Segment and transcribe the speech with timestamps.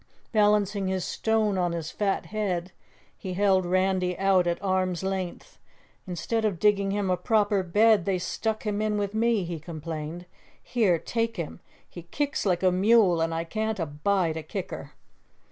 [0.31, 2.71] Balancing his stone on his fat head,
[3.15, 5.59] he held Randy out at arm's length.
[6.07, 10.25] "Instead of digging him a proper bed, they stuck him in with me," he complained.
[10.63, 14.93] "Here, take him he kicks like a mule and I can't abide a kicker."